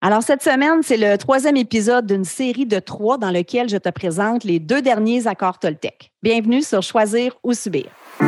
Alors, 0.00 0.22
cette 0.22 0.44
semaine, 0.44 0.80
c'est 0.82 0.96
le 0.96 1.18
troisième 1.18 1.56
épisode 1.56 2.06
d'une 2.06 2.22
série 2.22 2.66
de 2.66 2.78
trois 2.78 3.18
dans 3.18 3.32
lequel 3.32 3.68
je 3.68 3.78
te 3.78 3.88
présente 3.88 4.44
les 4.44 4.60
deux 4.60 4.80
derniers 4.80 5.26
accords 5.26 5.58
Toltec. 5.58 6.12
Bienvenue 6.22 6.62
sur 6.62 6.84
Choisir 6.84 7.36
ou 7.42 7.52
Subir. 7.52 7.86
Tu 8.20 8.24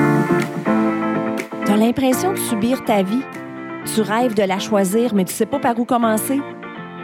as 1.72 1.76
l'impression 1.76 2.32
de 2.32 2.38
subir 2.38 2.84
ta 2.84 3.04
vie? 3.04 3.22
Tu 3.94 4.00
rêves 4.00 4.34
de 4.34 4.42
la 4.42 4.58
choisir, 4.58 5.14
mais 5.14 5.24
tu 5.24 5.32
sais 5.32 5.46
pas 5.46 5.60
par 5.60 5.78
où 5.78 5.84
commencer? 5.84 6.40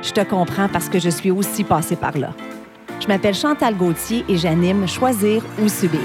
Je 0.02 0.10
te 0.10 0.22
comprends 0.22 0.68
parce 0.68 0.88
que 0.88 0.98
je 0.98 1.10
suis 1.10 1.30
aussi 1.30 1.62
passée 1.62 1.94
par 1.94 2.18
là. 2.18 2.34
Je 2.98 3.06
m'appelle 3.06 3.34
Chantal 3.34 3.76
Gauthier 3.76 4.24
et 4.28 4.36
j'anime 4.36 4.88
Choisir 4.88 5.44
ou 5.62 5.68
Subir. 5.68 6.00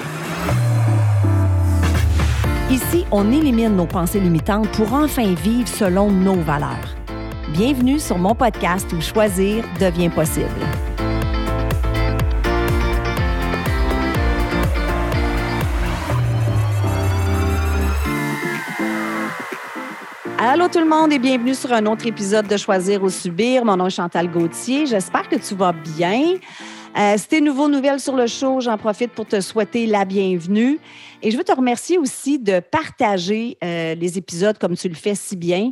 Ici, 2.69 3.05
on 3.11 3.31
élimine 3.31 3.75
nos 3.75 3.87
pensées 3.87 4.19
limitantes 4.19 4.69
pour 4.73 4.93
enfin 4.93 5.33
vivre 5.33 5.67
selon 5.67 6.11
nos 6.11 6.35
valeurs. 6.35 7.00
Bienvenue 7.53 7.99
sur 7.99 8.17
mon 8.17 8.33
podcast 8.33 8.87
où 8.93 9.01
choisir 9.01 9.65
devient 9.77 10.09
possible. 10.09 10.47
Allô 20.37 20.69
tout 20.69 20.79
le 20.79 20.87
monde 20.87 21.11
et 21.11 21.19
bienvenue 21.19 21.53
sur 21.53 21.73
un 21.73 21.85
autre 21.87 22.07
épisode 22.07 22.47
de 22.47 22.55
Choisir 22.55 23.03
ou 23.03 23.09
Subir. 23.09 23.65
Mon 23.65 23.75
nom 23.75 23.87
est 23.87 23.89
Chantal 23.89 24.31
Gauthier. 24.31 24.85
J'espère 24.85 25.27
que 25.27 25.35
tu 25.35 25.53
vas 25.53 25.73
bien. 25.73 26.37
Euh, 26.97 27.17
si 27.17 27.27
tu 27.27 27.41
nouveau 27.41 27.69
nouvelle 27.69 28.01
sur 28.01 28.17
le 28.17 28.27
show, 28.27 28.59
j'en 28.59 28.77
profite 28.77 29.11
pour 29.11 29.25
te 29.25 29.39
souhaiter 29.39 29.85
la 29.85 30.03
bienvenue. 30.03 30.77
Et 31.21 31.31
je 31.31 31.37
veux 31.37 31.43
te 31.43 31.53
remercier 31.53 31.97
aussi 31.97 32.37
de 32.37 32.59
partager 32.59 33.57
euh, 33.63 33.95
les 33.95 34.17
épisodes 34.17 34.57
comme 34.57 34.75
tu 34.75 34.89
le 34.89 34.95
fais 34.95 35.15
si 35.15 35.37
bien. 35.37 35.71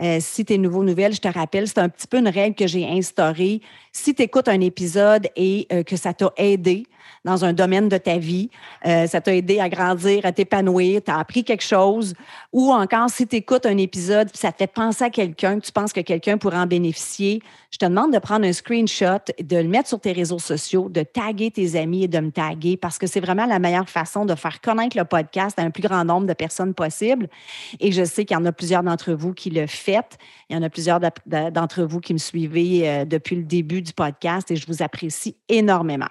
Euh, 0.00 0.18
si 0.20 0.44
tu 0.44 0.54
es 0.54 0.58
nouveau 0.58 0.84
nouvelle, 0.84 1.12
je 1.12 1.20
te 1.20 1.28
rappelle, 1.28 1.66
c'est 1.66 1.78
un 1.78 1.88
petit 1.88 2.06
peu 2.06 2.18
une 2.18 2.28
règle 2.28 2.54
que 2.54 2.68
j'ai 2.68 2.86
instaurée. 2.86 3.60
Si 3.92 4.14
tu 4.14 4.22
un 4.46 4.60
épisode 4.60 5.28
et 5.34 5.66
euh, 5.72 5.82
que 5.82 5.96
ça 5.96 6.12
t'a 6.12 6.32
aidé, 6.36 6.84
dans 7.24 7.44
un 7.44 7.52
domaine 7.52 7.88
de 7.88 7.98
ta 7.98 8.18
vie, 8.18 8.50
euh, 8.86 9.06
ça 9.06 9.20
t'a 9.20 9.34
aidé 9.34 9.60
à 9.60 9.68
grandir, 9.68 10.24
à 10.24 10.32
t'épanouir, 10.32 11.02
tu 11.04 11.10
as 11.10 11.18
appris 11.18 11.44
quelque 11.44 11.64
chose, 11.64 12.14
ou 12.52 12.72
encore 12.72 13.10
si 13.10 13.26
tu 13.26 13.36
écoutes 13.36 13.66
un 13.66 13.76
épisode, 13.76 14.28
ça 14.34 14.52
te 14.52 14.58
fait 14.58 14.72
penser 14.72 15.04
à 15.04 15.10
quelqu'un, 15.10 15.60
que 15.60 15.66
tu 15.66 15.72
penses 15.72 15.92
que 15.92 16.00
quelqu'un 16.00 16.38
pourrait 16.38 16.58
en 16.58 16.66
bénéficier, 16.66 17.42
je 17.70 17.78
te 17.78 17.84
demande 17.84 18.12
de 18.12 18.18
prendre 18.18 18.44
un 18.44 18.52
screenshot, 18.52 19.20
de 19.40 19.56
le 19.56 19.68
mettre 19.68 19.88
sur 19.88 20.00
tes 20.00 20.10
réseaux 20.12 20.40
sociaux, 20.40 20.88
de 20.88 21.02
taguer 21.02 21.52
tes 21.52 21.76
amis 21.76 22.04
et 22.04 22.08
de 22.08 22.18
me 22.18 22.30
taguer 22.30 22.76
parce 22.76 22.98
que 22.98 23.06
c'est 23.06 23.20
vraiment 23.20 23.46
la 23.46 23.60
meilleure 23.60 23.88
façon 23.88 24.24
de 24.24 24.34
faire 24.34 24.60
connaître 24.60 24.96
le 24.96 25.04
podcast 25.04 25.56
à 25.58 25.62
un 25.62 25.70
plus 25.70 25.82
grand 25.82 26.04
nombre 26.04 26.26
de 26.26 26.32
personnes 26.32 26.74
possible. 26.74 27.28
Et 27.78 27.92
je 27.92 28.04
sais 28.04 28.24
qu'il 28.24 28.36
y 28.36 28.40
en 28.40 28.44
a 28.44 28.52
plusieurs 28.52 28.82
d'entre 28.82 29.12
vous 29.12 29.34
qui 29.34 29.50
le 29.50 29.66
faites. 29.68 30.18
Il 30.48 30.56
y 30.56 30.58
en 30.58 30.62
a 30.62 30.70
plusieurs 30.70 31.00
d'entre 31.00 31.82
vous 31.84 32.00
qui 32.00 32.12
me 32.12 32.18
suivez 32.18 32.88
euh, 32.88 33.04
depuis 33.04 33.36
le 33.36 33.44
début 33.44 33.82
du 33.82 33.92
podcast 33.92 34.50
et 34.50 34.56
je 34.56 34.66
vous 34.66 34.82
apprécie 34.82 35.36
énormément. 35.48 36.08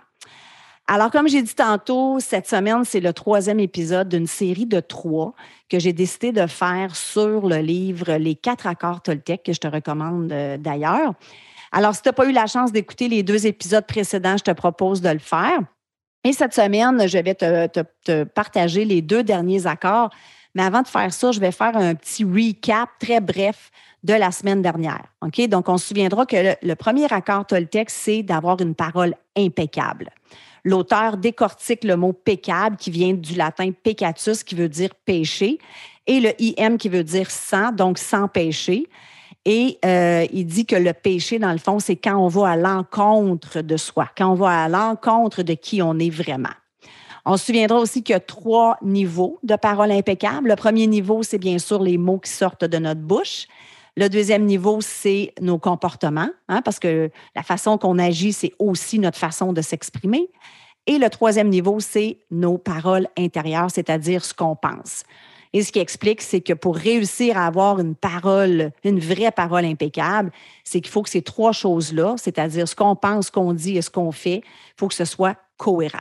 Alors, 0.91 1.11
comme 1.11 1.27
j'ai 1.27 1.43
dit 1.43 1.53
tantôt, 1.53 2.19
cette 2.19 2.47
semaine, 2.47 2.83
c'est 2.83 2.99
le 2.99 3.13
troisième 3.13 3.59
épisode 3.59 4.09
d'une 4.09 4.25
série 4.25 4.65
de 4.65 4.79
trois 4.79 5.35
que 5.69 5.77
j'ai 5.77 5.93
décidé 5.93 6.31
de 6.31 6.47
faire 6.47 6.95
sur 6.95 7.47
le 7.47 7.57
livre 7.57 8.13
Les 8.13 8.33
quatre 8.33 8.65
accords 8.65 9.03
Toltec, 9.03 9.43
que 9.43 9.53
je 9.53 9.59
te 9.59 9.67
recommande 9.67 10.31
euh, 10.31 10.57
d'ailleurs. 10.57 11.13
Alors, 11.71 11.93
si 11.93 12.01
tu 12.01 12.09
n'as 12.09 12.13
pas 12.13 12.25
eu 12.25 12.31
la 12.31 12.47
chance 12.47 12.71
d'écouter 12.71 13.07
les 13.07 13.21
deux 13.21 13.45
épisodes 13.45 13.85
précédents, 13.85 14.35
je 14.37 14.45
te 14.45 14.49
propose 14.49 14.99
de 14.99 15.09
le 15.09 15.19
faire. 15.19 15.59
Et 16.23 16.33
cette 16.33 16.55
semaine, 16.55 17.07
je 17.07 17.19
vais 17.19 17.35
te, 17.35 18.23
partager 18.23 18.83
les 18.83 19.03
deux 19.03 19.21
derniers 19.21 19.67
accords. 19.67 20.09
Mais 20.55 20.63
avant 20.63 20.81
de 20.81 20.87
faire 20.87 21.13
ça, 21.13 21.31
je 21.31 21.39
vais 21.39 21.51
faire 21.51 21.77
un 21.77 21.93
petit 21.93 22.23
recap 22.23 22.89
très 22.99 23.21
bref 23.21 23.69
de 24.03 24.15
la 24.15 24.31
semaine 24.31 24.63
dernière. 24.63 25.03
OK? 25.21 25.39
Donc, 25.49 25.69
on 25.69 25.77
se 25.77 25.89
souviendra 25.89 26.25
que 26.25 26.35
le, 26.35 26.55
le 26.63 26.73
premier 26.73 27.05
accord 27.13 27.45
Toltec, 27.45 27.91
c'est 27.91 28.23
d'avoir 28.23 28.59
une 28.59 28.73
parole 28.73 29.13
impeccable. 29.37 30.09
L'auteur 30.63 31.17
décortique 31.17 31.83
le 31.83 31.95
mot 31.95 32.13
peccable 32.13 32.77
qui 32.77 32.91
vient 32.91 33.13
du 33.13 33.35
latin 33.35 33.71
peccatus 33.71 34.43
qui 34.43 34.55
veut 34.55 34.69
dire 34.69 34.89
péché 35.05 35.59
et 36.07 36.19
le 36.19 36.31
im 36.57 36.77
qui 36.77 36.89
veut 36.89 37.03
dire 37.03 37.29
sans, 37.29 37.71
donc 37.71 37.97
sans 37.97 38.27
péché. 38.27 38.87
Et 39.45 39.77
euh, 39.85 40.25
il 40.33 40.45
dit 40.45 40.65
que 40.65 40.75
le 40.75 40.93
péché, 40.93 41.39
dans 41.39 41.51
le 41.51 41.57
fond, 41.57 41.79
c'est 41.79 41.95
quand 41.95 42.17
on 42.17 42.27
va 42.27 42.49
à 42.49 42.55
l'encontre 42.55 43.61
de 43.61 43.77
soi, 43.77 44.09
quand 44.17 44.31
on 44.31 44.35
va 44.35 44.63
à 44.63 44.69
l'encontre 44.69 45.43
de 45.43 45.53
qui 45.53 45.81
on 45.81 45.97
est 45.97 46.09
vraiment. 46.09 46.49
On 47.25 47.37
se 47.37 47.45
souviendra 47.45 47.79
aussi 47.79 48.03
qu'il 48.03 48.13
y 48.13 48.15
a 48.15 48.19
trois 48.19 48.77
niveaux 48.81 49.39
de 49.43 49.55
parole 49.55 49.91
impeccable. 49.91 50.49
Le 50.49 50.55
premier 50.55 50.87
niveau, 50.87 51.23
c'est 51.23 51.37
bien 51.37 51.59
sûr 51.59 51.81
les 51.81 51.97
mots 51.97 52.19
qui 52.19 52.31
sortent 52.31 52.65
de 52.65 52.77
notre 52.77 53.01
bouche. 53.01 53.47
Le 53.97 54.07
deuxième 54.07 54.45
niveau, 54.45 54.81
c'est 54.81 55.33
nos 55.41 55.57
comportements, 55.57 56.29
hein, 56.47 56.61
parce 56.61 56.79
que 56.79 57.09
la 57.35 57.43
façon 57.43 57.77
qu'on 57.77 57.99
agit, 57.99 58.33
c'est 58.33 58.53
aussi 58.59 58.99
notre 58.99 59.17
façon 59.17 59.53
de 59.53 59.61
s'exprimer. 59.61 60.29
Et 60.87 60.97
le 60.97 61.09
troisième 61.09 61.49
niveau, 61.49 61.79
c'est 61.79 62.19
nos 62.31 62.57
paroles 62.57 63.07
intérieures, 63.17 63.69
c'est-à-dire 63.71 64.23
ce 64.25 64.33
qu'on 64.33 64.55
pense. 64.55 65.03
Et 65.51 65.63
ce 65.63 65.71
qui 65.71 65.79
explique, 65.79 66.21
c'est 66.21 66.41
que 66.41 66.53
pour 66.53 66.75
réussir 66.75 67.37
à 67.37 67.47
avoir 67.47 67.79
une 67.79 67.95
parole, 67.95 68.71
une 68.83 68.99
vraie 68.99 69.31
parole 69.31 69.65
impeccable, 69.65 70.31
c'est 70.63 70.79
qu'il 70.79 70.91
faut 70.91 71.01
que 71.01 71.09
ces 71.09 71.23
trois 71.23 71.51
choses-là, 71.51 72.15
c'est-à-dire 72.17 72.67
ce 72.67 72.75
qu'on 72.75 72.95
pense, 72.95 73.27
ce 73.27 73.31
qu'on 73.31 73.53
dit 73.53 73.77
et 73.77 73.81
ce 73.81 73.89
qu'on 73.89 74.11
fait, 74.11 74.43
il 74.43 74.73
faut 74.77 74.87
que 74.87 74.93
ce 74.93 75.05
soit 75.05 75.35
cohérent. 75.57 75.97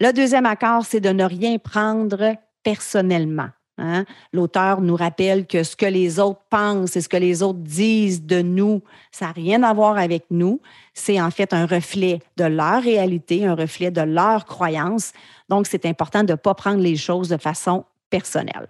Le 0.00 0.12
deuxième 0.12 0.46
accord, 0.46 0.84
c'est 0.86 1.00
de 1.00 1.10
ne 1.10 1.24
rien 1.24 1.58
prendre 1.58 2.34
personnellement. 2.62 3.48
Hein? 3.78 4.04
L'auteur 4.32 4.80
nous 4.80 4.96
rappelle 4.96 5.46
que 5.46 5.62
ce 5.62 5.76
que 5.76 5.86
les 5.86 6.20
autres 6.20 6.42
pensent 6.50 6.94
et 6.96 7.00
ce 7.00 7.08
que 7.08 7.16
les 7.16 7.42
autres 7.42 7.58
disent 7.58 8.24
de 8.24 8.42
nous, 8.42 8.82
ça 9.10 9.26
n'a 9.26 9.32
rien 9.32 9.62
à 9.62 9.72
voir 9.72 9.96
avec 9.96 10.24
nous. 10.30 10.60
C'est 10.94 11.20
en 11.20 11.30
fait 11.30 11.54
un 11.54 11.66
reflet 11.66 12.20
de 12.36 12.44
leur 12.44 12.82
réalité, 12.82 13.46
un 13.46 13.54
reflet 13.54 13.90
de 13.90 14.02
leur 14.02 14.44
croyance. 14.44 15.12
Donc, 15.48 15.66
c'est 15.66 15.86
important 15.86 16.22
de 16.22 16.32
ne 16.32 16.36
pas 16.36 16.54
prendre 16.54 16.80
les 16.80 16.96
choses 16.96 17.28
de 17.28 17.38
façon 17.38 17.84
personnelle. 18.10 18.66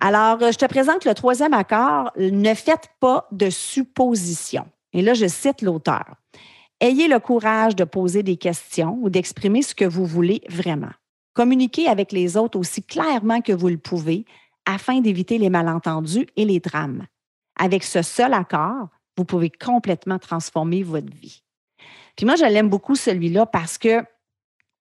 Alors, 0.00 0.38
je 0.40 0.56
te 0.56 0.66
présente 0.66 1.04
le 1.04 1.14
troisième 1.14 1.54
accord. 1.54 2.10
Ne 2.16 2.54
faites 2.54 2.88
pas 3.00 3.28
de 3.30 3.50
suppositions. 3.50 4.66
Et 4.92 5.02
là, 5.02 5.14
je 5.14 5.26
cite 5.26 5.62
l'auteur. 5.62 6.14
Ayez 6.80 7.08
le 7.08 7.18
courage 7.20 7.76
de 7.76 7.84
poser 7.84 8.22
des 8.22 8.36
questions 8.36 8.98
ou 9.00 9.10
d'exprimer 9.10 9.62
ce 9.62 9.74
que 9.74 9.84
vous 9.84 10.04
voulez 10.04 10.42
vraiment. 10.48 10.92
Communiquez 11.34 11.88
avec 11.88 12.12
les 12.12 12.36
autres 12.36 12.58
aussi 12.58 12.82
clairement 12.82 13.40
que 13.40 13.52
vous 13.52 13.68
le 13.68 13.78
pouvez 13.78 14.24
afin 14.66 15.00
d'éviter 15.00 15.38
les 15.38 15.50
malentendus 15.50 16.26
et 16.36 16.44
les 16.44 16.60
drames. 16.60 17.06
Avec 17.58 17.84
ce 17.84 18.02
seul 18.02 18.32
accord, 18.32 18.88
vous 19.16 19.24
pouvez 19.24 19.50
complètement 19.50 20.18
transformer 20.18 20.82
votre 20.82 21.12
vie. 21.14 21.42
Puis 22.16 22.26
moi, 22.26 22.36
je 22.36 22.44
l'aime 22.44 22.68
beaucoup 22.68 22.94
celui-là 22.94 23.46
parce 23.46 23.78
que 23.78 24.02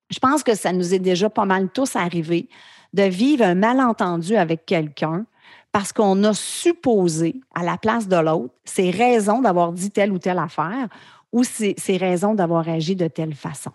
je 0.09 0.19
pense 0.19 0.43
que 0.43 0.55
ça 0.55 0.71
nous 0.71 0.93
est 0.93 0.99
déjà 0.99 1.29
pas 1.29 1.45
mal 1.45 1.69
tous 1.69 1.95
arrivé 1.95 2.49
de 2.93 3.03
vivre 3.03 3.43
un 3.43 3.55
malentendu 3.55 4.35
avec 4.35 4.65
quelqu'un 4.65 5.25
parce 5.71 5.91
qu'on 5.91 6.23
a 6.23 6.33
supposé 6.33 7.41
à 7.55 7.63
la 7.63 7.77
place 7.77 8.07
de 8.07 8.15
l'autre 8.15 8.53
ses 8.63 8.91
raisons 8.91 9.41
d'avoir 9.41 9.73
dit 9.73 9.89
telle 9.89 10.11
ou 10.11 10.19
telle 10.19 10.37
affaire 10.37 10.87
ou 11.31 11.43
ses, 11.43 11.75
raisons 11.97 12.35
d'avoir 12.35 12.69
agi 12.69 12.95
de 12.95 13.07
telle 13.07 13.33
façon. 13.33 13.71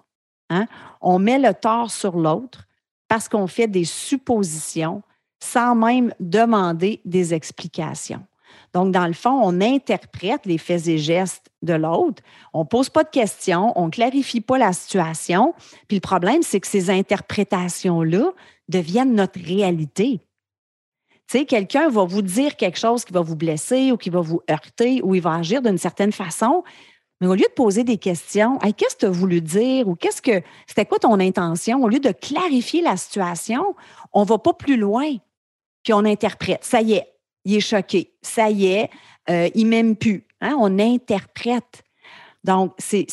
Hein? 0.49 0.67
On 1.01 1.19
met 1.19 1.41
le 1.41 1.53
tort 1.53 1.91
sur 1.91 2.17
l'autre 2.17 2.68
parce 3.09 3.29
qu'on 3.29 3.47
fait 3.47 3.67
des 3.67 3.85
suppositions 3.85 5.03
sans 5.41 5.75
même 5.75 6.13
demander 6.21 7.01
des 7.05 7.35
explications. 7.35 8.23
Donc, 8.75 8.93
dans 8.93 9.07
le 9.07 9.13
fond, 9.13 9.41
on 9.43 9.61
interprète 9.61 10.45
les 10.45 10.59
faits 10.59 10.89
et 10.89 10.99
gestes 10.99 11.51
de 11.63 11.75
l'autre, 11.75 12.23
on 12.53 12.61
ne 12.61 12.67
pose 12.67 12.91
pas 12.91 13.05
de 13.05 13.09
questions, 13.09 13.73
on 13.77 13.87
ne 13.87 13.91
clarifie 13.91 14.41
pas 14.41 14.59
la 14.59 14.73
situation. 14.73 15.55
Puis 15.87 15.97
le 15.97 16.01
problème, 16.01 16.43
c'est 16.43 16.61
que 16.61 16.67
ces 16.67 16.91
interprétations-là 16.91 18.31
deviennent 18.69 19.15
notre 19.15 19.41
réalité. 19.41 20.21
Tu 21.29 21.39
sais, 21.39 21.45
quelqu'un 21.45 21.89
va 21.89 22.05
vous 22.05 22.23
dire 22.23 22.57
quelque 22.57 22.79
chose 22.79 23.05
qui 23.05 23.13
va 23.13 23.21
vous 23.21 23.37
blesser 23.37 23.93
ou 23.93 23.97
qui 23.97 24.09
va 24.09 24.21
vous 24.21 24.41
heurter 24.51 25.03
ou 25.03 25.15
il 25.15 25.21
va 25.21 25.35
agir 25.35 25.61
d'une 25.61 25.77
certaine 25.77 26.13
façon. 26.13 26.65
Mais 27.21 27.27
au 27.27 27.35
lieu 27.35 27.45
de 27.49 27.55
poser 27.55 27.85
des 27.85 27.99
questions, 27.99 28.59
qu'est-ce 28.59 28.95
que 28.95 29.01
tu 29.01 29.07
as 29.07 29.11
voulu 29.11 29.41
dire 29.41 29.89
ou 29.89 29.97
qu'est-ce 29.97 30.23
que 30.23 30.43
c'était 30.67 30.87
quoi 30.87 30.99
ton 30.99 31.19
intention, 31.19 31.83
au 31.83 31.89
lieu 31.89 31.99
de 31.99 32.13
clarifier 32.13 32.81
la 32.81 32.97
situation, 32.97 33.75
on 34.13 34.23
va 34.23 34.39
pas 34.39 34.53
plus 34.53 34.77
loin, 34.77 35.17
puis 35.83 35.93
on 35.93 36.05
interprète. 36.05 36.65
Ça 36.65 36.81
y 36.81 36.93
est, 36.95 37.09
il 37.45 37.57
est 37.57 37.61
choqué. 37.61 38.13
Ça 38.23 38.51
y 38.51 38.67
est, 38.67 38.91
euh, 39.31 39.49
il 39.55 39.67
m'aime 39.67 39.97
plus. 39.97 40.27
Hein? 40.41 40.55
On 40.59 40.79
interprète. 40.79 41.83
Donc, 42.45 42.73
c'est, 42.79 43.07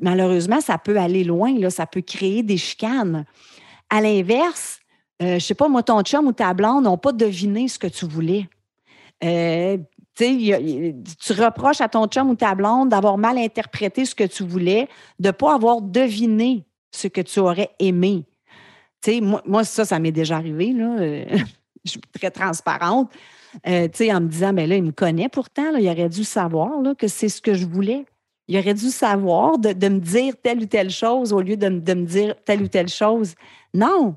malheureusement, 0.00 0.60
ça 0.60 0.78
peut 0.78 0.96
aller 0.96 1.24
loin, 1.24 1.58
là, 1.58 1.68
ça 1.70 1.86
peut 1.86 2.02
créer 2.02 2.42
des 2.42 2.56
chicanes. 2.56 3.24
À 3.90 4.00
l'inverse, 4.00 4.80
euh, 5.20 5.26
je 5.30 5.34
ne 5.34 5.38
sais 5.40 5.54
pas, 5.54 5.68
moi, 5.68 5.82
ton 5.82 6.00
chum 6.02 6.26
ou 6.26 6.32
ta 6.32 6.54
blonde 6.54 6.84
n'ont 6.84 6.98
pas 6.98 7.12
deviné 7.12 7.68
ce 7.68 7.78
que 7.78 7.86
tu 7.86 8.06
voulais. 8.06 8.48
Euh, 9.24 9.78
tu 10.16 11.32
reproches 11.32 11.80
à 11.80 11.88
ton 11.88 12.06
chum 12.06 12.30
ou 12.30 12.34
ta 12.34 12.54
blonde 12.54 12.88
d'avoir 12.88 13.18
mal 13.18 13.38
interprété 13.38 14.04
ce 14.04 14.14
que 14.14 14.24
tu 14.24 14.44
voulais, 14.44 14.88
de 15.18 15.28
ne 15.28 15.32
pas 15.32 15.54
avoir 15.54 15.80
deviné 15.82 16.64
ce 16.90 17.08
que 17.08 17.20
tu 17.20 17.40
aurais 17.40 17.70
aimé. 17.78 18.24
moi, 19.20 19.42
moi, 19.46 19.64
ça, 19.64 19.84
ça 19.84 19.98
m'est 19.98 20.12
déjà 20.12 20.36
arrivé. 20.36 20.72
Là. 20.72 20.96
je 21.84 21.90
suis 21.90 22.00
très 22.12 22.30
transparente. 22.30 23.10
euh, 23.66 23.88
en 24.12 24.20
me 24.20 24.28
disant, 24.28 24.52
mais 24.52 24.62
ben 24.62 24.70
là, 24.70 24.76
il 24.76 24.82
me 24.82 24.92
connaît 24.92 25.28
pourtant, 25.28 25.76
il 25.76 25.88
aurait 25.88 26.08
dû 26.08 26.24
savoir 26.24 26.70
que 26.98 27.08
c'est 27.08 27.28
ce 27.28 27.40
que 27.40 27.54
je 27.54 27.66
voulais. 27.66 28.04
Il 28.48 28.58
aurait 28.58 28.74
dû 28.74 28.90
savoir 28.90 29.58
de, 29.58 29.88
me 29.88 29.98
dire 29.98 30.34
telle 30.42 30.60
ou 30.60 30.66
telle 30.66 30.90
chose 30.90 31.32
au 31.32 31.40
lieu 31.40 31.56
de, 31.56 31.68
me 31.68 32.04
dire 32.04 32.34
telle 32.44 32.62
ou 32.62 32.68
telle 32.68 32.88
chose. 32.88 33.34
Non, 33.74 34.14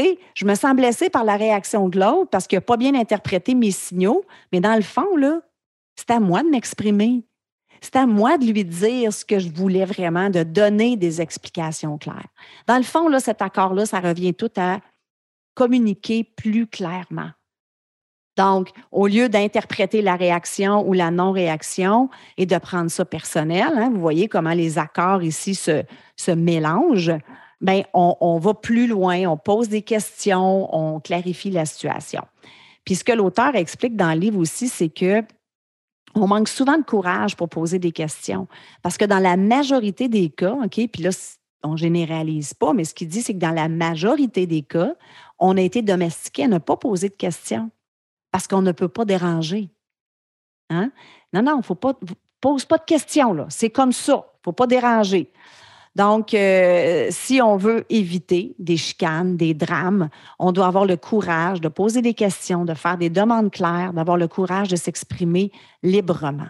sais, 0.00 0.18
je 0.34 0.44
me 0.44 0.54
sens 0.54 0.74
blessée 0.74 1.10
par 1.10 1.24
la 1.24 1.36
réaction 1.36 1.88
de 1.88 1.98
l'autre 1.98 2.30
parce 2.30 2.46
qu'il 2.46 2.56
n'a 2.56 2.62
pas 2.62 2.76
bien 2.76 2.94
interprété 2.94 3.54
mes 3.54 3.70
signaux, 3.70 4.24
mais 4.52 4.60
dans 4.60 4.74
le 4.74 4.82
fond, 4.82 5.16
là, 5.16 5.40
c'est 5.96 6.10
à 6.10 6.20
moi 6.20 6.42
de 6.42 6.48
m'exprimer. 6.48 7.24
C'est 7.80 7.96
à 7.96 8.06
moi 8.06 8.38
de 8.38 8.44
lui 8.44 8.64
dire 8.64 9.12
ce 9.12 9.24
que 9.24 9.38
je 9.38 9.50
voulais 9.50 9.84
vraiment, 9.84 10.30
de 10.30 10.44
donner 10.44 10.96
des 10.96 11.20
explications 11.20 11.98
claires. 11.98 12.28
Dans 12.68 12.76
le 12.76 12.84
fond, 12.84 13.08
là, 13.08 13.18
cet 13.18 13.42
accord-là, 13.42 13.86
ça 13.86 13.98
revient 13.98 14.34
tout 14.34 14.52
à 14.56 14.78
communiquer 15.54 16.24
plus 16.24 16.66
clairement. 16.66 17.30
Donc, 18.36 18.70
au 18.92 19.06
lieu 19.06 19.28
d'interpréter 19.28 20.00
la 20.00 20.16
réaction 20.16 20.88
ou 20.88 20.94
la 20.94 21.10
non-réaction 21.10 22.08
et 22.38 22.46
de 22.46 22.56
prendre 22.56 22.90
ça 22.90 23.04
personnel, 23.04 23.72
hein, 23.76 23.90
vous 23.92 24.00
voyez 24.00 24.28
comment 24.28 24.54
les 24.54 24.78
accords 24.78 25.22
ici 25.22 25.54
se, 25.54 25.82
se 26.16 26.30
mélangent, 26.30 27.12
bien, 27.62 27.82
on, 27.94 28.16
on, 28.20 28.38
va 28.38 28.54
plus 28.54 28.86
loin, 28.86 29.26
on 29.26 29.36
pose 29.36 29.68
des 29.68 29.82
questions, 29.82 30.74
on 30.74 31.00
clarifie 31.00 31.50
la 31.50 31.64
situation. 31.64 32.22
Puis 32.84 32.96
ce 32.96 33.04
que 33.04 33.12
l'auteur 33.12 33.54
explique 33.54 33.96
dans 33.96 34.12
le 34.12 34.18
livre 34.18 34.38
aussi, 34.38 34.68
c'est 34.68 34.88
que 34.88 35.22
on 36.14 36.26
manque 36.26 36.48
souvent 36.48 36.76
de 36.76 36.82
courage 36.82 37.36
pour 37.36 37.48
poser 37.48 37.78
des 37.78 37.92
questions. 37.92 38.46
Parce 38.82 38.98
que 38.98 39.04
dans 39.04 39.18
la 39.18 39.36
majorité 39.36 40.08
des 40.08 40.28
cas, 40.28 40.52
OK, 40.52 40.88
puis 40.92 41.02
là, 41.02 41.10
on 41.62 41.72
ne 41.72 41.76
généralise 41.76 42.52
pas, 42.54 42.74
mais 42.74 42.84
ce 42.84 42.92
qu'il 42.92 43.08
dit, 43.08 43.22
c'est 43.22 43.34
que 43.34 43.38
dans 43.38 43.52
la 43.54 43.68
majorité 43.68 44.46
des 44.46 44.62
cas, 44.62 44.94
on 45.38 45.56
a 45.56 45.60
été 45.60 45.80
domestiqué 45.80 46.44
à 46.44 46.48
ne 46.48 46.58
pas 46.58 46.76
poser 46.76 47.08
de 47.08 47.14
questions 47.14 47.70
parce 48.30 48.46
qu'on 48.46 48.62
ne 48.62 48.72
peut 48.72 48.88
pas 48.88 49.04
déranger. 49.04 49.70
Hein? 50.70 50.90
Non, 51.32 51.42
non, 51.42 51.62
faut 51.62 51.74
pas, 51.74 51.94
pose 52.40 52.64
pas 52.64 52.78
de 52.78 52.84
questions, 52.84 53.32
là. 53.32 53.46
C'est 53.48 53.70
comme 53.70 53.92
ça. 53.92 54.12
Il 54.12 54.38
ne 54.40 54.44
faut 54.44 54.52
pas 54.52 54.66
déranger. 54.66 55.30
Donc, 55.94 56.32
euh, 56.32 57.08
si 57.10 57.42
on 57.42 57.56
veut 57.56 57.84
éviter 57.90 58.54
des 58.58 58.78
chicanes, 58.78 59.36
des 59.36 59.52
drames, 59.52 60.08
on 60.38 60.52
doit 60.52 60.66
avoir 60.66 60.86
le 60.86 60.96
courage 60.96 61.60
de 61.60 61.68
poser 61.68 62.00
des 62.00 62.14
questions, 62.14 62.64
de 62.64 62.74
faire 62.74 62.96
des 62.96 63.10
demandes 63.10 63.50
claires, 63.50 63.92
d'avoir 63.92 64.16
le 64.16 64.26
courage 64.26 64.68
de 64.68 64.76
s'exprimer 64.76 65.52
librement. 65.82 66.48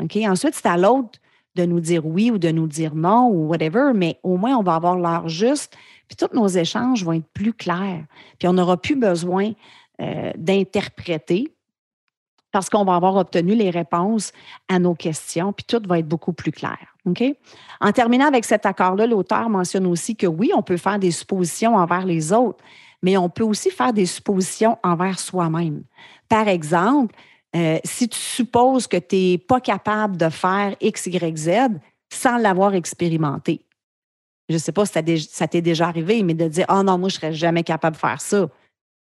Ensuite, 0.00 0.54
c'est 0.54 0.66
à 0.66 0.76
l'autre 0.76 1.20
de 1.56 1.64
nous 1.64 1.80
dire 1.80 2.06
oui 2.06 2.30
ou 2.30 2.38
de 2.38 2.50
nous 2.50 2.66
dire 2.66 2.94
non 2.94 3.28
ou 3.28 3.48
whatever, 3.48 3.92
mais 3.94 4.18
au 4.22 4.36
moins, 4.36 4.56
on 4.56 4.62
va 4.62 4.74
avoir 4.74 4.96
l'heure 4.96 5.28
juste, 5.28 5.76
puis 6.08 6.16
tous 6.16 6.34
nos 6.34 6.48
échanges 6.48 7.04
vont 7.04 7.12
être 7.12 7.28
plus 7.32 7.52
clairs. 7.52 8.04
Puis 8.38 8.48
on 8.48 8.54
n'aura 8.54 8.76
plus 8.76 8.96
besoin 8.96 9.52
euh, 10.00 10.32
d'interpréter 10.36 11.54
parce 12.52 12.68
qu'on 12.68 12.84
va 12.84 12.96
avoir 12.96 13.16
obtenu 13.16 13.54
les 13.54 13.70
réponses 13.70 14.32
à 14.68 14.78
nos 14.78 14.94
questions, 14.94 15.52
puis 15.52 15.64
tout 15.66 15.82
va 15.86 15.98
être 15.98 16.08
beaucoup 16.08 16.32
plus 16.32 16.52
clair. 16.52 16.78
En 17.80 17.92
terminant 17.92 18.26
avec 18.26 18.44
cet 18.44 18.66
accord-là, 18.66 19.06
l'auteur 19.06 19.48
mentionne 19.48 19.86
aussi 19.86 20.16
que 20.16 20.26
oui, 20.26 20.52
on 20.54 20.62
peut 20.62 20.76
faire 20.76 20.98
des 20.98 21.10
suppositions 21.10 21.76
envers 21.76 22.04
les 22.04 22.32
autres, 22.32 22.62
mais 23.02 23.16
on 23.16 23.28
peut 23.28 23.44
aussi 23.44 23.70
faire 23.70 23.92
des 23.92 24.06
suppositions 24.06 24.78
envers 24.82 25.18
soi-même. 25.18 25.82
Par 26.28 26.48
exemple, 26.48 27.14
euh, 27.56 27.78
si 27.84 28.08
tu 28.08 28.18
supposes 28.18 28.86
que 28.86 28.98
tu 28.98 29.16
n'es 29.16 29.38
pas 29.38 29.60
capable 29.60 30.16
de 30.16 30.28
faire 30.28 30.76
X, 30.80 31.06
Y, 31.06 31.36
Z 31.36 31.50
sans 32.12 32.36
l'avoir 32.36 32.74
expérimenté. 32.74 33.64
Je 34.48 34.54
ne 34.54 34.58
sais 34.58 34.72
pas 34.72 34.84
si 34.84 35.28
ça 35.28 35.48
t'est 35.48 35.62
déjà 35.62 35.86
arrivé, 35.86 36.22
mais 36.22 36.34
de 36.34 36.48
dire 36.48 36.66
Ah 36.68 36.80
oh 36.80 36.82
non, 36.82 36.98
moi, 36.98 37.08
je 37.08 37.16
ne 37.16 37.20
serais 37.20 37.32
jamais 37.32 37.62
capable 37.62 37.96
de 37.96 38.00
faire 38.00 38.20
ça. 38.20 38.48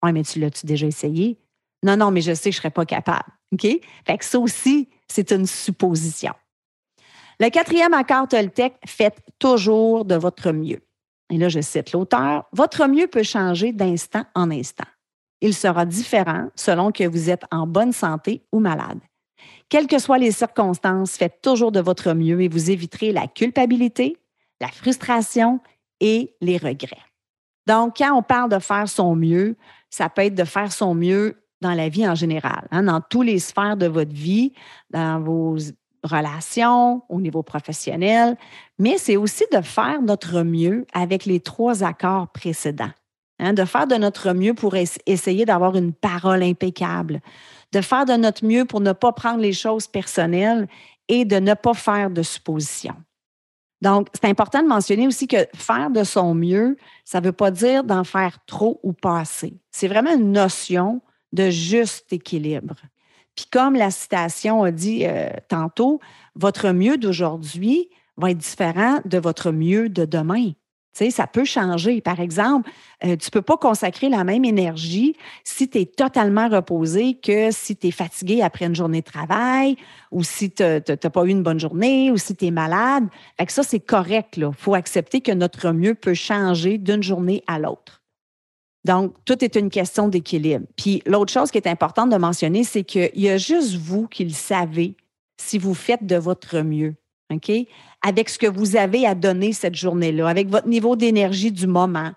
Oui, 0.03 0.13
mais 0.13 0.23
tu 0.23 0.39
l'as-tu 0.39 0.67
déjà 0.67 0.87
essayé? 0.87 1.39
Non, 1.83 1.97
non, 1.97 2.11
mais 2.11 2.21
je 2.21 2.35
sais 2.35 2.51
que 2.51 2.55
je 2.55 2.59
ne 2.59 2.63
serais 2.63 2.71
pas 2.71 2.85
capable. 2.85 3.31
OK? 3.53 3.67
Fait 4.07 4.19
que 4.19 4.25
ça 4.25 4.39
aussi, 4.39 4.89
c'est 5.09 5.33
une 5.33 5.47
supposition. 5.47 6.33
Le 7.41 7.51
quatrième 7.51 7.95
accord 7.95 8.27
Toltec, 8.27 8.75
faites 8.85 9.21
toujours 9.39 10.05
de 10.05 10.17
votre 10.17 10.51
mieux. 10.53 10.81
Et 11.31 11.39
là, 11.39 11.49
je 11.49 11.61
cite 11.61 11.93
l'auteur, 11.93 12.45
votre 12.53 12.87
mieux 12.89 13.07
peut 13.07 13.23
changer 13.23 13.73
d'instant 13.73 14.25
en 14.35 14.51
instant. 14.51 14.89
Il 15.41 15.55
sera 15.55 15.87
différent 15.87 16.49
selon 16.57 16.91
que 16.91 17.07
vous 17.07 17.31
êtes 17.31 17.45
en 17.53 17.67
bonne 17.67 17.93
santé 17.93 18.43
ou 18.51 18.59
malade. 18.59 18.99
Quelles 19.69 19.87
que 19.87 19.99
soient 19.99 20.19
les 20.19 20.33
circonstances, 20.33 21.17
faites 21.17 21.41
toujours 21.43 21.71
de 21.71 21.81
votre 21.81 22.13
mieux 22.13 22.41
et 22.41 22.49
vous 22.49 22.71
éviterez 22.71 23.13
la 23.13 23.29
culpabilité, 23.29 24.17
la 24.61 24.69
frustration 24.69 25.61
et 26.01 26.35
les 26.41 26.57
regrets. 26.57 27.05
Donc, 27.67 27.99
quand 27.99 28.17
on 28.17 28.23
parle 28.23 28.51
de 28.51 28.59
faire 28.59 28.89
son 28.89 29.15
mieux, 29.15 29.57
ça 29.91 30.09
peut 30.09 30.23
être 30.23 30.35
de 30.35 30.45
faire 30.45 30.73
son 30.73 30.95
mieux 30.95 31.37
dans 31.61 31.75
la 31.75 31.89
vie 31.89 32.09
en 32.09 32.15
général, 32.15 32.69
hein, 32.71 32.85
dans 32.85 33.01
tous 33.01 33.23
les 33.23 33.39
sphères 33.39 33.77
de 33.77 33.87
votre 33.87 34.13
vie, 34.13 34.53
dans 34.91 35.21
vos 35.21 35.57
relations, 36.05 37.03
au 37.09 37.21
niveau 37.21 37.43
professionnel, 37.43 38.37
mais 38.79 38.99
c'est 38.99 39.17
aussi 39.17 39.45
de 39.53 39.61
faire 39.61 40.01
notre 40.01 40.43
mieux 40.43 40.87
avec 40.93 41.25
les 41.25 41.41
trois 41.41 41.83
accords 41.83 42.29
précédents. 42.29 42.93
Hein, 43.41 43.53
de 43.53 43.65
faire 43.65 43.87
de 43.87 43.95
notre 43.95 44.33
mieux 44.33 44.53
pour 44.53 44.75
essayer 44.75 45.45
d'avoir 45.45 45.77
une 45.77 45.93
parole 45.93 46.43
impeccable, 46.43 47.21
de 47.73 47.81
faire 47.81 48.05
de 48.05 48.15
notre 48.15 48.45
mieux 48.45 48.65
pour 48.65 48.81
ne 48.81 48.93
pas 48.93 49.13
prendre 49.13 49.39
les 49.39 49.53
choses 49.53 49.87
personnelles 49.87 50.67
et 51.07 51.25
de 51.25 51.37
ne 51.37 51.55
pas 51.55 51.75
faire 51.75 52.11
de 52.11 52.23
suppositions. 52.23 52.97
Donc, 53.81 54.09
c'est 54.13 54.29
important 54.29 54.61
de 54.61 54.67
mentionner 54.67 55.07
aussi 55.07 55.29
que 55.29 55.47
faire 55.55 55.91
de 55.91 56.03
son 56.03 56.35
mieux, 56.35 56.77
ça 57.05 57.21
ne 57.21 57.27
veut 57.27 57.33
pas 57.33 57.53
dire 57.53 57.85
d'en 57.85 58.03
faire 58.03 58.45
trop 58.47 58.81
ou 58.83 58.93
pas 58.93 59.21
assez. 59.21 59.55
C'est 59.71 59.87
vraiment 59.87 60.13
une 60.13 60.33
notion 60.33 61.01
de 61.33 61.51
juste 61.51 62.13
équilibre. 62.13 62.77
Puis 63.35 63.47
comme 63.51 63.75
la 63.75 63.91
citation 63.91 64.65
a 64.65 64.71
dit 64.71 65.07
euh, 65.07 65.31
tantôt, 65.49 66.01
votre 66.35 66.73
mieux 66.73 66.99
d'aujourd'hui 66.99 67.89
va 68.17 68.33
être 68.33 68.39
différent 68.39 68.99
de 69.05 69.19
votre 69.19 69.53
mieux 69.53 69.89
de 69.89 70.05
demain. 70.05 70.53
Ça 71.11 71.29
peut 71.29 71.45
changer. 71.45 72.01
Par 72.01 72.19
exemple, 72.19 72.69
euh, 73.05 73.17
tu 73.17 73.29
ne 73.29 73.31
peux 73.31 73.43
pas 73.43 73.57
consacrer 73.57 74.09
la 74.09 74.25
même 74.25 74.45
énergie 74.45 75.15
si 75.45 75.69
tu 75.69 75.79
es 75.79 75.87
totalement 75.87 76.49
reposé 76.49 77.15
que 77.15 77.53
si 77.53 77.77
tu 77.77 77.87
es 77.87 77.91
fatigué 77.93 78.43
après 78.43 78.65
une 78.65 78.75
journée 78.75 79.01
de 79.01 79.07
travail 79.07 79.77
ou 80.11 80.25
si 80.25 80.51
tu 80.51 80.65
n'as 80.65 80.81
pas 80.81 81.25
eu 81.25 81.29
une 81.29 81.45
bonne 81.45 81.61
journée 81.61 82.11
ou 82.11 82.17
si 82.17 82.35
tu 82.35 82.47
es 82.47 82.51
malade. 82.51 83.05
Ça, 83.47 83.63
c'est 83.63 83.79
correct. 83.79 84.35
Il 84.37 84.51
faut 84.57 84.75
accepter 84.75 85.21
que 85.21 85.31
notre 85.31 85.71
mieux 85.71 85.95
peut 85.95 86.15
changer 86.15 86.79
d'une 86.79 87.03
journée 87.03 87.45
à 87.47 87.61
l'autre. 87.61 87.98
Donc, 88.85 89.15
tout 89.25 89.45
est 89.45 89.57
une 89.57 89.71
question 89.71 90.09
d'équilibre. 90.09 90.67
Puis 90.77 91.03
l'autre 91.05 91.33
chose 91.33 91.51
qui 91.51 91.59
est 91.59 91.67
importante 91.67 92.11
de 92.11 92.17
mentionner, 92.17 92.65
c'est 92.65 92.85
qu'il 92.85 93.11
y 93.15 93.29
a 93.29 93.37
juste 93.37 93.75
vous 93.75 94.07
qui 94.07 94.25
le 94.25 94.31
savez 94.31 94.97
si 95.37 95.59
vous 95.59 95.75
faites 95.75 96.07
de 96.07 96.17
votre 96.17 96.61
mieux. 96.61 96.95
OK? 97.33 97.51
Avec 98.03 98.29
ce 98.29 98.39
que 98.39 98.47
vous 98.47 98.77
avez 98.77 99.07
à 99.07 99.15
donner 99.15 99.53
cette 99.53 99.75
journée-là, 99.75 100.29
avec 100.29 100.49
votre 100.49 100.69
niveau 100.69 100.97
d'énergie 100.97 101.53
du 101.53 101.67
moment. 101.67 102.13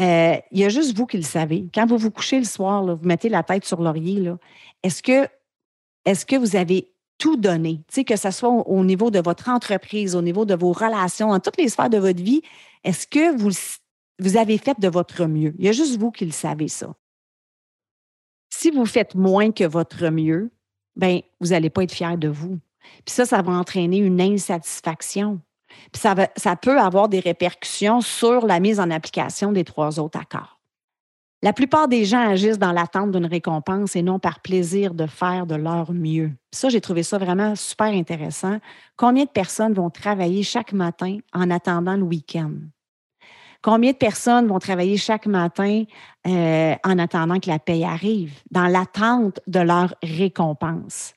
Euh, 0.00 0.36
il 0.50 0.58
y 0.58 0.64
a 0.64 0.68
juste 0.68 0.96
vous 0.96 1.06
qui 1.06 1.16
le 1.16 1.22
savez. 1.22 1.66
Quand 1.74 1.86
vous 1.86 1.98
vous 1.98 2.10
couchez 2.10 2.38
le 2.38 2.44
soir, 2.44 2.84
vous 2.84 3.06
mettez 3.06 3.28
la 3.28 3.42
tête 3.42 3.64
sur 3.64 3.80
l'oreiller, 3.80 4.32
est-ce 4.82 5.02
que, 5.02 5.28
est 6.04 6.24
que 6.24 6.36
vous 6.36 6.56
avez 6.56 6.90
tout 7.18 7.36
donné? 7.36 7.80
que 8.06 8.16
ce 8.16 8.30
soit 8.30 8.50
au, 8.50 8.84
niveau 8.84 9.10
de 9.10 9.20
votre 9.20 9.48
entreprise, 9.48 10.16
au 10.16 10.22
niveau 10.22 10.44
de 10.44 10.54
vos 10.54 10.72
relations, 10.72 11.30
en 11.30 11.40
toutes 11.40 11.56
les 11.56 11.68
sphères 11.68 11.90
de 11.90 11.98
votre 11.98 12.22
vie, 12.22 12.42
est-ce 12.82 13.06
que 13.06 13.36
vous 13.36 13.52
vous 14.18 14.36
avez 14.36 14.58
fait 14.58 14.78
de 14.78 14.88
votre 14.88 15.26
mieux. 15.26 15.54
Il 15.58 15.64
y 15.64 15.68
a 15.68 15.72
juste 15.72 15.98
vous 15.98 16.10
qui 16.10 16.24
le 16.24 16.32
savez 16.32 16.68
ça. 16.68 16.94
Si 18.50 18.70
vous 18.70 18.86
faites 18.86 19.14
moins 19.14 19.50
que 19.50 19.64
votre 19.64 20.08
mieux, 20.10 20.50
ben 20.96 21.20
vous 21.40 21.48
n'allez 21.48 21.70
pas 21.70 21.82
être 21.82 21.92
fier 21.92 22.16
de 22.16 22.28
vous. 22.28 22.58
Puis 23.04 23.14
ça, 23.14 23.26
ça 23.26 23.42
va 23.42 23.52
entraîner 23.52 23.98
une 23.98 24.20
insatisfaction. 24.20 25.40
Puis 25.92 26.00
ça, 26.00 26.14
ça 26.36 26.56
peut 26.56 26.78
avoir 26.78 27.08
des 27.08 27.20
répercussions 27.20 28.00
sur 28.00 28.46
la 28.46 28.60
mise 28.60 28.78
en 28.78 28.90
application 28.90 29.52
des 29.52 29.64
trois 29.64 29.98
autres 29.98 30.20
accords. 30.20 30.60
La 31.42 31.52
plupart 31.52 31.88
des 31.88 32.06
gens 32.06 32.26
agissent 32.26 32.58
dans 32.58 32.72
l'attente 32.72 33.10
d'une 33.10 33.26
récompense 33.26 33.96
et 33.96 34.02
non 34.02 34.18
par 34.18 34.40
plaisir 34.40 34.94
de 34.94 35.06
faire 35.06 35.46
de 35.46 35.54
leur 35.54 35.92
mieux. 35.92 36.32
Ça, 36.52 36.70
j'ai 36.70 36.80
trouvé 36.80 37.02
ça 37.02 37.18
vraiment 37.18 37.54
super 37.54 37.88
intéressant. 37.88 38.60
Combien 38.96 39.24
de 39.24 39.28
personnes 39.28 39.74
vont 39.74 39.90
travailler 39.90 40.42
chaque 40.42 40.72
matin 40.72 41.18
en 41.34 41.50
attendant 41.50 41.96
le 41.96 42.02
week-end? 42.02 42.52
Combien 43.64 43.92
de 43.92 43.96
personnes 43.96 44.46
vont 44.46 44.58
travailler 44.58 44.98
chaque 44.98 45.24
matin 45.24 45.84
euh, 46.26 46.74
en 46.84 46.98
attendant 46.98 47.40
que 47.40 47.48
la 47.48 47.58
paye 47.58 47.82
arrive, 47.82 48.34
dans 48.50 48.66
l'attente 48.66 49.40
de 49.46 49.60
leur 49.60 49.94
récompense? 50.02 51.14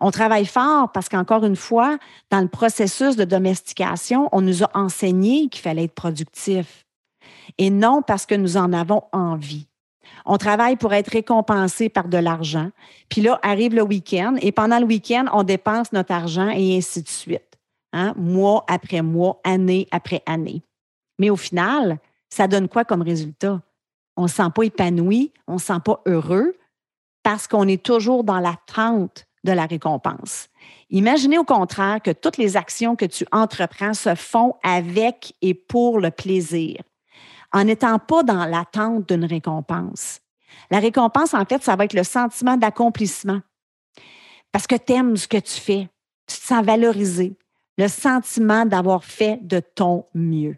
On 0.00 0.12
travaille 0.12 0.46
fort 0.46 0.92
parce 0.92 1.08
qu'encore 1.08 1.44
une 1.44 1.56
fois, 1.56 1.98
dans 2.30 2.42
le 2.42 2.46
processus 2.46 3.16
de 3.16 3.24
domestication, 3.24 4.28
on 4.30 4.40
nous 4.40 4.62
a 4.62 4.70
enseigné 4.74 5.48
qu'il 5.48 5.62
fallait 5.62 5.84
être 5.84 5.94
productif 5.96 6.86
et 7.58 7.70
non 7.70 8.02
parce 8.02 8.24
que 8.24 8.36
nous 8.36 8.56
en 8.56 8.72
avons 8.72 9.02
envie. 9.10 9.66
On 10.26 10.36
travaille 10.36 10.76
pour 10.76 10.94
être 10.94 11.10
récompensé 11.10 11.88
par 11.88 12.06
de 12.06 12.18
l'argent. 12.18 12.70
Puis 13.08 13.20
là, 13.20 13.40
arrive 13.42 13.74
le 13.74 13.82
week-end 13.82 14.36
et 14.40 14.52
pendant 14.52 14.78
le 14.78 14.86
week-end, 14.86 15.24
on 15.32 15.42
dépense 15.42 15.90
notre 15.90 16.12
argent 16.12 16.50
et 16.50 16.76
ainsi 16.76 17.02
de 17.02 17.08
suite. 17.08 17.58
Hein? 17.92 18.14
Mois 18.16 18.64
après 18.68 19.02
mois, 19.02 19.40
année 19.42 19.88
après 19.90 20.22
année. 20.26 20.62
Mais 21.20 21.30
au 21.30 21.36
final, 21.36 21.98
ça 22.30 22.48
donne 22.48 22.66
quoi 22.66 22.84
comme 22.84 23.02
résultat? 23.02 23.60
On 24.16 24.22
ne 24.22 24.28
se 24.28 24.36
sent 24.36 24.50
pas 24.54 24.62
épanoui, 24.64 25.32
on 25.46 25.54
ne 25.54 25.58
se 25.58 25.66
sent 25.66 25.80
pas 25.84 26.00
heureux. 26.06 26.56
parce 27.22 27.46
qu'on 27.46 27.68
est 27.68 27.82
toujours 27.82 28.24
dans 28.24 28.40
l'attente 28.40 29.26
de 29.44 29.52
la 29.52 29.66
récompense. 29.66 30.48
Imaginez 30.88 31.36
au 31.36 31.44
contraire 31.44 32.00
que 32.02 32.10
toutes 32.10 32.38
les 32.38 32.56
actions 32.56 32.96
que 32.96 33.04
tu 33.04 33.26
entreprends 33.30 33.92
se 33.92 34.14
font 34.14 34.54
avec 34.62 35.34
et 35.42 35.52
pour 35.52 36.00
le 36.00 36.10
plaisir, 36.10 36.80
en 37.52 37.64
n'étant 37.64 37.98
pas 37.98 38.22
dans 38.22 38.46
l'attente 38.46 39.06
d'une 39.08 39.26
récompense. 39.26 40.20
La 40.70 40.78
récompense, 40.78 41.34
en 41.34 41.44
fait, 41.44 41.62
ça 41.62 41.76
va 41.76 41.84
être 41.84 41.92
le 41.92 42.04
sentiment 42.04 42.56
d'accomplissement. 42.56 43.40
Parce 44.50 44.66
que 44.66 44.76
tu 44.76 44.94
aimes 44.94 45.18
ce 45.18 45.28
que 45.28 45.36
tu 45.36 45.60
fais, 45.60 45.88
tu 46.26 46.36
te 46.38 46.46
sens 46.46 46.64
valorisé, 46.64 47.36
le 47.76 47.88
sentiment 47.88 48.64
d'avoir 48.64 49.04
fait 49.04 49.38
de 49.42 49.60
ton 49.60 50.06
mieux. 50.14 50.56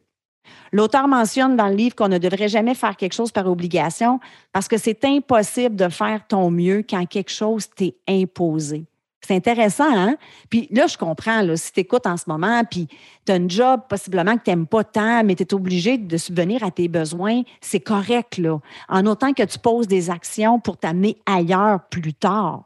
L'auteur 0.72 1.08
mentionne 1.08 1.56
dans 1.56 1.68
le 1.68 1.74
livre 1.74 1.94
qu'on 1.94 2.08
ne 2.08 2.18
devrait 2.18 2.48
jamais 2.48 2.74
faire 2.74 2.96
quelque 2.96 3.14
chose 3.14 3.32
par 3.32 3.46
obligation 3.46 4.20
parce 4.52 4.68
que 4.68 4.78
c'est 4.78 5.04
impossible 5.04 5.76
de 5.76 5.88
faire 5.88 6.26
ton 6.26 6.50
mieux 6.50 6.84
quand 6.88 7.04
quelque 7.06 7.30
chose 7.30 7.68
t'est 7.74 7.94
imposé. 8.08 8.86
C'est 9.24 9.36
intéressant, 9.36 9.96
hein? 9.96 10.16
Puis 10.50 10.66
là, 10.72 10.88
je 10.88 10.98
comprends, 10.98 11.44
si 11.54 11.72
tu 11.72 11.80
écoutes 11.80 12.08
en 12.08 12.16
ce 12.16 12.24
moment, 12.26 12.64
puis 12.68 12.88
tu 13.24 13.30
as 13.30 13.36
un 13.36 13.48
job 13.48 13.82
possiblement 13.88 14.36
que 14.36 14.42
tu 14.42 14.50
n'aimes 14.50 14.66
pas 14.66 14.82
tant, 14.82 15.22
mais 15.22 15.36
tu 15.36 15.44
es 15.44 15.54
obligé 15.54 15.96
de 15.96 16.16
subvenir 16.16 16.64
à 16.64 16.72
tes 16.72 16.88
besoins, 16.88 17.42
c'est 17.60 17.80
correct, 17.80 18.38
là. 18.38 18.58
En 18.88 19.06
autant 19.06 19.32
que 19.32 19.44
tu 19.44 19.60
poses 19.60 19.86
des 19.86 20.10
actions 20.10 20.58
pour 20.58 20.76
t'amener 20.76 21.18
ailleurs 21.24 21.86
plus 21.88 22.14
tard. 22.14 22.64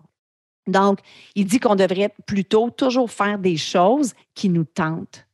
Donc, 0.66 1.00
il 1.35 1.45
dit 1.45 1.61
qu'on 1.61 1.76
devrait 1.76 2.12
plutôt 2.26 2.71
toujours 2.71 3.11
faire 3.11 3.38
des 3.38 3.59
choses 3.59 4.14
qui 4.35 4.49
nous 4.49 4.64
tentent. 4.64 5.25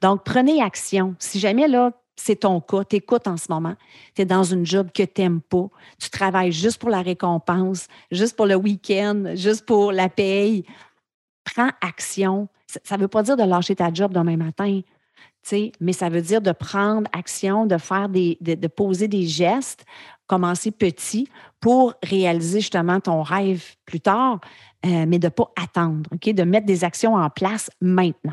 Donc, 0.00 0.24
prenez 0.24 0.62
action. 0.62 1.14
Si 1.18 1.38
jamais 1.38 1.68
là, 1.68 1.92
c'est 2.16 2.36
ton 2.36 2.60
cas, 2.60 2.84
tu 2.84 2.96
écoutes 2.96 3.26
en 3.26 3.36
ce 3.36 3.46
moment, 3.50 3.74
tu 4.14 4.22
es 4.22 4.24
dans 4.24 4.44
une 4.44 4.66
job 4.66 4.90
que 4.94 5.02
tu 5.02 5.22
n'aimes 5.22 5.40
pas, 5.40 5.68
tu 5.98 6.10
travailles 6.10 6.52
juste 6.52 6.78
pour 6.78 6.90
la 6.90 7.02
récompense, 7.02 7.88
juste 8.10 8.36
pour 8.36 8.46
le 8.46 8.54
week-end, 8.54 9.32
juste 9.34 9.64
pour 9.64 9.92
la 9.92 10.08
paye, 10.08 10.64
prends 11.44 11.70
action. 11.80 12.48
Ça 12.84 12.96
ne 12.96 13.02
veut 13.02 13.08
pas 13.08 13.22
dire 13.22 13.36
de 13.36 13.42
lâcher 13.42 13.76
ta 13.76 13.92
job 13.92 14.12
demain 14.12 14.36
matin, 14.36 14.82
mais 15.80 15.92
ça 15.92 16.08
veut 16.08 16.22
dire 16.22 16.40
de 16.40 16.52
prendre 16.52 17.08
action, 17.12 17.66
de 17.66 17.76
faire 17.78 18.08
des, 18.08 18.38
de, 18.40 18.66
poser 18.68 19.08
des 19.08 19.26
gestes, 19.26 19.84
commencer 20.26 20.70
petit 20.70 21.28
pour 21.60 21.94
réaliser 22.02 22.60
justement 22.60 23.00
ton 23.00 23.22
rêve 23.22 23.64
plus 23.84 24.00
tard, 24.00 24.40
euh, 24.86 25.04
mais 25.06 25.18
de 25.18 25.26
ne 25.26 25.30
pas 25.30 25.50
attendre? 25.60 26.08
De 26.10 26.42
mettre 26.44 26.66
des 26.66 26.84
actions 26.84 27.14
en 27.14 27.28
place 27.28 27.70
maintenant. 27.80 28.32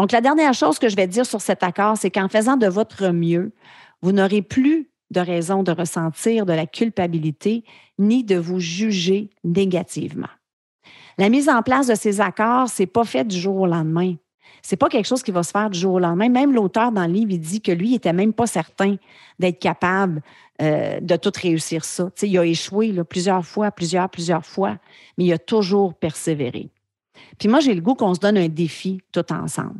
Donc, 0.00 0.12
la 0.12 0.22
dernière 0.22 0.54
chose 0.54 0.78
que 0.78 0.88
je 0.88 0.96
vais 0.96 1.06
dire 1.06 1.26
sur 1.26 1.42
cet 1.42 1.62
accord, 1.62 1.98
c'est 1.98 2.10
qu'en 2.10 2.30
faisant 2.30 2.56
de 2.56 2.66
votre 2.66 3.10
mieux, 3.10 3.52
vous 4.00 4.12
n'aurez 4.12 4.40
plus 4.40 4.88
de 5.10 5.20
raison 5.20 5.62
de 5.62 5.72
ressentir 5.72 6.46
de 6.46 6.54
la 6.54 6.64
culpabilité 6.64 7.64
ni 7.98 8.24
de 8.24 8.36
vous 8.36 8.60
juger 8.60 9.28
négativement. 9.44 10.30
La 11.18 11.28
mise 11.28 11.50
en 11.50 11.60
place 11.60 11.88
de 11.88 11.94
ces 11.94 12.22
accords, 12.22 12.70
ce 12.70 12.80
n'est 12.80 12.86
pas 12.86 13.04
fait 13.04 13.26
du 13.26 13.38
jour 13.38 13.56
au 13.56 13.66
lendemain. 13.66 14.14
Ce 14.62 14.72
n'est 14.72 14.78
pas 14.78 14.88
quelque 14.88 15.04
chose 15.04 15.22
qui 15.22 15.32
va 15.32 15.42
se 15.42 15.50
faire 15.50 15.68
du 15.68 15.78
jour 15.78 15.92
au 15.92 15.98
lendemain. 15.98 16.30
Même 16.30 16.54
l'auteur 16.54 16.92
dans 16.92 17.06
le 17.06 17.12
livre, 17.12 17.32
il 17.32 17.38
dit 17.38 17.60
que 17.60 17.70
lui, 17.70 17.88
il 17.88 17.92
n'était 17.92 18.14
même 18.14 18.32
pas 18.32 18.46
certain 18.46 18.96
d'être 19.38 19.58
capable 19.58 20.22
euh, 20.62 20.98
de 21.00 21.16
tout 21.16 21.32
réussir 21.36 21.84
ça. 21.84 22.08
il 22.22 22.38
a 22.38 22.46
échoué 22.46 22.94
plusieurs 23.04 23.44
fois, 23.44 23.70
plusieurs, 23.70 24.08
plusieurs 24.08 24.46
fois, 24.46 24.78
mais 25.18 25.26
il 25.26 25.32
a 25.34 25.38
toujours 25.38 25.92
persévéré. 25.92 26.70
Puis 27.38 27.48
moi, 27.48 27.60
j'ai 27.60 27.74
le 27.74 27.82
goût 27.82 27.94
qu'on 27.94 28.14
se 28.14 28.20
donne 28.20 28.38
un 28.38 28.48
défi 28.48 29.02
tout 29.12 29.30
ensemble. 29.30 29.74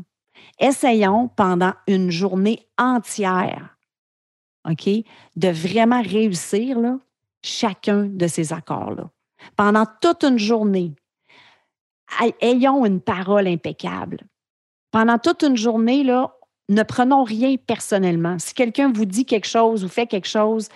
Essayons 0.59 1.29
pendant 1.29 1.73
une 1.87 2.11
journée 2.11 2.67
entière, 2.79 3.77
OK, 4.69 4.89
de 5.37 5.49
vraiment 5.49 6.03
réussir 6.03 6.77
chacun 7.43 8.05
de 8.05 8.27
ces 8.27 8.53
accords-là. 8.53 9.11
Pendant 9.57 9.87
toute 10.01 10.23
une 10.25 10.39
journée, 10.39 10.93
ayons 12.41 12.85
une 12.85 13.01
parole 13.01 13.49
impeccable. 13.49 14.19
Pendant 14.91 15.19
toute 15.19 15.43
une 15.43 15.57
journée, 15.57 16.05
ne 16.05 16.83
prenons 16.83 17.25
rien 17.25 17.57
personnellement. 17.57 18.39
Si 18.39 18.55
quelqu'un 18.55 18.93
vous 18.93 19.07
dit 19.07 19.25
quelque 19.25 19.49
chose 19.49 19.85
ou 19.85 19.89
fait 19.89 20.07
quelque 20.07 20.29
chose, 20.29 20.69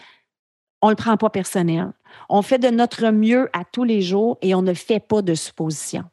on 0.80 0.88
ne 0.88 0.92
le 0.92 0.96
prend 0.96 1.16
pas 1.16 1.30
personnel. 1.30 1.92
On 2.28 2.42
fait 2.42 2.58
de 2.58 2.68
notre 2.68 3.10
mieux 3.10 3.48
à 3.52 3.64
tous 3.64 3.84
les 3.84 4.02
jours 4.02 4.38
et 4.42 4.54
on 4.54 4.62
ne 4.62 4.74
fait 4.74 5.00
pas 5.00 5.22
de 5.22 5.34
suppositions. 5.34 6.04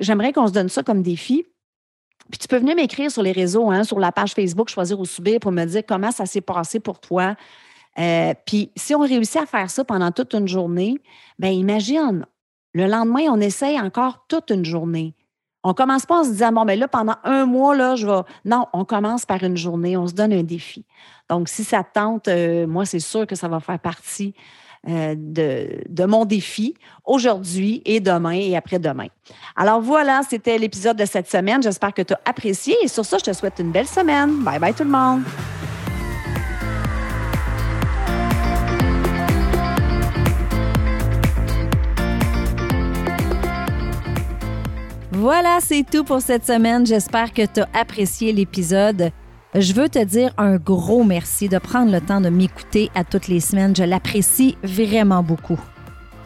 J'aimerais 0.00 0.32
qu'on 0.32 0.46
se 0.46 0.52
donne 0.52 0.68
ça 0.68 0.82
comme 0.82 1.02
défi. 1.02 1.46
Puis 2.30 2.38
tu 2.38 2.48
peux 2.48 2.58
venir 2.58 2.76
m'écrire 2.76 3.10
sur 3.10 3.22
les 3.22 3.32
réseaux, 3.32 3.70
hein, 3.70 3.84
sur 3.84 3.98
la 3.98 4.12
page 4.12 4.32
Facebook 4.32 4.68
Choisir 4.68 4.98
ou 4.98 5.04
Subir 5.04 5.40
pour 5.40 5.52
me 5.52 5.64
dire 5.64 5.82
comment 5.86 6.10
ça 6.10 6.26
s'est 6.26 6.40
passé 6.40 6.80
pour 6.80 7.00
toi. 7.00 7.36
Euh, 7.98 8.34
puis 8.44 8.70
si 8.76 8.94
on 8.94 9.00
réussit 9.00 9.36
à 9.36 9.46
faire 9.46 9.70
ça 9.70 9.84
pendant 9.84 10.10
toute 10.10 10.34
une 10.34 10.48
journée, 10.48 10.98
bien 11.38 11.50
imagine, 11.50 12.26
le 12.74 12.86
lendemain, 12.86 13.22
on 13.30 13.40
essaye 13.40 13.80
encore 13.80 14.26
toute 14.28 14.50
une 14.50 14.64
journée. 14.64 15.14
On 15.62 15.70
ne 15.70 15.74
commence 15.74 16.06
pas 16.06 16.20
en 16.20 16.24
se 16.24 16.30
disant, 16.30 16.52
bon, 16.52 16.64
mais 16.64 16.74
ben 16.74 16.80
là, 16.80 16.88
pendant 16.88 17.16
un 17.24 17.46
mois, 17.46 17.74
là, 17.74 17.96
je 17.96 18.06
vais. 18.06 18.20
Non, 18.44 18.66
on 18.72 18.84
commence 18.84 19.26
par 19.26 19.42
une 19.42 19.56
journée, 19.56 19.96
on 19.96 20.06
se 20.06 20.12
donne 20.12 20.32
un 20.32 20.42
défi. 20.42 20.84
Donc, 21.28 21.48
si 21.48 21.64
ça 21.64 21.82
tente, 21.82 22.28
euh, 22.28 22.66
moi, 22.66 22.84
c'est 22.84 23.00
sûr 23.00 23.26
que 23.26 23.34
ça 23.34 23.48
va 23.48 23.58
faire 23.60 23.78
partie 23.78 24.34
de, 24.86 25.82
de, 25.88 26.04
mon 26.04 26.24
défi 26.24 26.74
aujourd'hui 27.04 27.82
et 27.84 28.00
demain 28.00 28.30
et 28.32 28.56
après-demain. 28.56 29.08
Alors 29.56 29.80
voilà, 29.80 30.20
c'était 30.28 30.58
l'épisode 30.58 30.96
de 30.96 31.04
cette 31.04 31.28
semaine. 31.28 31.62
J'espère 31.62 31.92
que 31.92 32.02
tu 32.02 32.14
as 32.14 32.20
apprécié 32.24 32.76
et 32.82 32.88
sur 32.88 33.04
ça, 33.04 33.18
je 33.18 33.24
te 33.24 33.32
souhaite 33.32 33.54
une 33.58 33.72
belle 33.72 33.88
semaine. 33.88 34.44
Bye 34.44 34.58
bye 34.58 34.74
tout 34.74 34.84
le 34.84 34.90
monde. 34.90 35.22
Voilà, 45.10 45.58
c'est 45.60 45.82
tout 45.82 46.04
pour 46.04 46.20
cette 46.20 46.46
semaine. 46.46 46.86
J'espère 46.86 47.32
que 47.32 47.42
tu 47.46 47.60
as 47.60 47.68
apprécié 47.74 48.32
l'épisode. 48.32 49.10
Je 49.54 49.72
veux 49.72 49.88
te 49.88 50.02
dire 50.02 50.32
un 50.36 50.56
gros 50.56 51.04
merci 51.04 51.48
de 51.48 51.58
prendre 51.58 51.90
le 51.90 52.00
temps 52.00 52.20
de 52.20 52.28
m'écouter 52.28 52.90
à 52.94 53.04
toutes 53.04 53.28
les 53.28 53.40
semaines. 53.40 53.74
Je 53.74 53.84
l'apprécie 53.84 54.56
vraiment 54.62 55.22
beaucoup. 55.22 55.58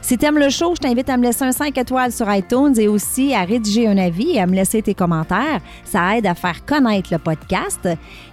Si 0.03 0.17
tu 0.17 0.25
aimes 0.25 0.39
le 0.39 0.49
show, 0.49 0.75
je 0.75 0.81
t'invite 0.81 1.11
à 1.11 1.17
me 1.17 1.25
laisser 1.25 1.45
un 1.45 1.53
5 1.53 1.77
étoiles 1.77 2.11
sur 2.11 2.33
iTunes 2.33 2.75
et 2.79 2.89
aussi 2.89 3.35
à 3.35 3.45
rédiger 3.45 3.87
un 3.87 3.99
avis 3.99 4.31
et 4.31 4.41
à 4.41 4.47
me 4.47 4.55
laisser 4.55 4.81
tes 4.81 4.95
commentaires. 4.95 5.61
Ça 5.85 6.17
aide 6.17 6.27
à 6.27 6.35
faire 6.35 6.65
connaître 6.65 7.13
le 7.13 7.19
podcast. 7.19 7.87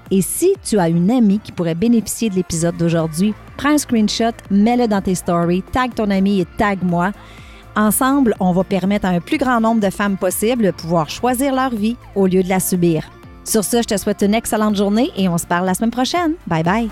Et 0.09 0.21
si 0.21 0.53
tu 0.63 0.79
as 0.79 0.87
une 0.87 1.11
amie 1.11 1.39
qui 1.39 1.51
pourrait 1.51 1.75
bénéficier 1.75 2.29
de 2.29 2.35
l'épisode 2.35 2.77
d'aujourd'hui, 2.77 3.33
prends 3.57 3.73
un 3.73 3.77
screenshot, 3.77 4.31
mets-le 4.49 4.87
dans 4.87 5.01
tes 5.01 5.15
stories, 5.15 5.63
tag 5.73 5.93
ton 5.93 6.09
ami 6.09 6.39
et 6.39 6.47
tag 6.57 6.79
moi. 6.81 7.11
Ensemble, 7.75 8.33
on 8.39 8.53
va 8.53 8.63
permettre 8.63 9.05
à 9.05 9.09
un 9.09 9.19
plus 9.19 9.37
grand 9.37 9.59
nombre 9.59 9.81
de 9.81 9.91
femmes 9.91 10.17
possible 10.17 10.63
de 10.63 10.71
pouvoir 10.71 11.09
choisir 11.09 11.53
leur 11.53 11.69
vie 11.69 11.97
au 12.15 12.25
lieu 12.25 12.41
de 12.41 12.49
la 12.49 12.61
subir. 12.61 13.03
Sur 13.47 13.63
ce, 13.63 13.81
je 13.81 13.87
te 13.87 13.97
souhaite 13.97 14.21
une 14.21 14.33
excellente 14.33 14.75
journée 14.75 15.09
et 15.15 15.29
on 15.29 15.37
se 15.37 15.47
parle 15.47 15.65
la 15.65 15.73
semaine 15.73 15.91
prochaine. 15.91 16.33
Bye 16.47 16.63
bye. 16.63 16.89